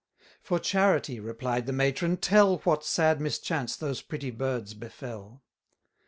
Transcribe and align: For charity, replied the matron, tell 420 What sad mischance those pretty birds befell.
For 0.41 0.57
charity, 0.57 1.19
replied 1.19 1.67
the 1.67 1.71
matron, 1.73 2.17
tell 2.17 2.57
420 2.57 2.63
What 2.71 2.83
sad 2.83 3.21
mischance 3.21 3.75
those 3.75 4.01
pretty 4.01 4.31
birds 4.31 4.73
befell. 4.73 5.43